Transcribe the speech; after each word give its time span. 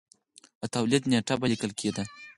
د 0.61 0.63
تولید 0.75 1.03
نېټه 1.11 1.35
به 1.39 1.45
لیکل 1.51 1.71
کېده 1.79 2.03